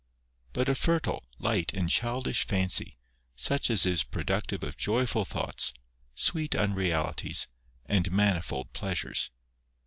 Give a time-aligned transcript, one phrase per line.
[0.53, 2.97] But a fertile, light, and childish fancy,
[3.35, 5.75] such as is pro ductive of joyful thoughts,
[6.15, 7.47] sweet unrealities,
[7.85, 9.29] and manifold pleasures.